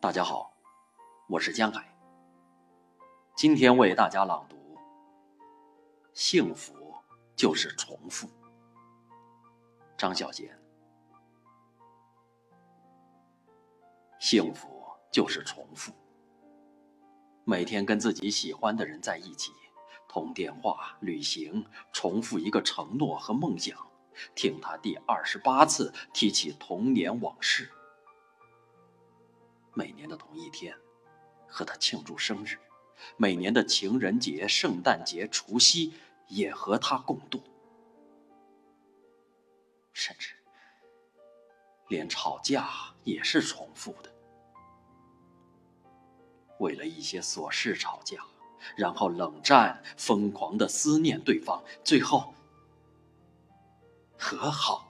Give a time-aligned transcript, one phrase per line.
[0.00, 0.52] 大家好，
[1.28, 1.92] 我是江海。
[3.34, 4.56] 今天为大家朗读
[6.14, 6.94] 《幸福
[7.34, 8.28] 就是重复》。
[9.96, 10.48] 张小娴。
[14.20, 14.68] 幸福
[15.10, 15.92] 就是重复，
[17.42, 19.50] 每天跟自己喜欢的人在一起，
[20.08, 23.76] 通电话、旅行，重复一个承诺和梦想，
[24.36, 27.68] 听他第二十八次提起童年往事。
[30.28, 30.76] 同一天，
[31.46, 32.58] 和他庆祝生日；
[33.16, 35.94] 每年的情人节、圣诞节、除夕，
[36.26, 37.42] 也和他共度。
[39.94, 40.34] 甚至，
[41.88, 42.68] 连吵架
[43.04, 44.14] 也是重复的。
[46.58, 48.18] 为了一些琐事吵架，
[48.76, 52.34] 然后冷战，疯狂的思念对方，最后
[54.18, 54.86] 和好。